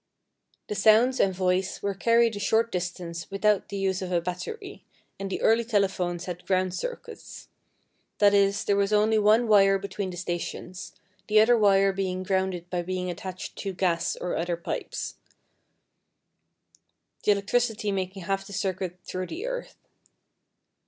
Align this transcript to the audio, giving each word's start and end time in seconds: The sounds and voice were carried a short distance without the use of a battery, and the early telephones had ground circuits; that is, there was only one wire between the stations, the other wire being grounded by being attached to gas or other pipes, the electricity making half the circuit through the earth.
The 0.67 0.73
sounds 0.73 1.19
and 1.19 1.31
voice 1.31 1.83
were 1.83 1.93
carried 1.93 2.35
a 2.35 2.39
short 2.39 2.71
distance 2.71 3.29
without 3.29 3.69
the 3.69 3.77
use 3.77 4.01
of 4.01 4.11
a 4.11 4.19
battery, 4.19 4.83
and 5.19 5.29
the 5.29 5.39
early 5.41 5.63
telephones 5.63 6.25
had 6.25 6.43
ground 6.47 6.73
circuits; 6.73 7.49
that 8.17 8.33
is, 8.33 8.63
there 8.63 8.75
was 8.75 8.91
only 8.91 9.19
one 9.19 9.47
wire 9.47 9.77
between 9.77 10.09
the 10.09 10.17
stations, 10.17 10.95
the 11.27 11.39
other 11.39 11.55
wire 11.55 11.93
being 11.93 12.23
grounded 12.23 12.67
by 12.71 12.81
being 12.81 13.11
attached 13.11 13.55
to 13.57 13.73
gas 13.73 14.15
or 14.15 14.35
other 14.35 14.57
pipes, 14.57 15.17
the 17.23 17.31
electricity 17.33 17.91
making 17.91 18.23
half 18.23 18.47
the 18.47 18.53
circuit 18.53 18.97
through 19.03 19.27
the 19.27 19.45
earth. 19.45 19.75